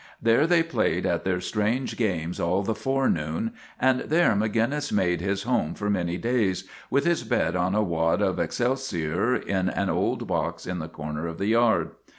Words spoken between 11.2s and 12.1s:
of the yard.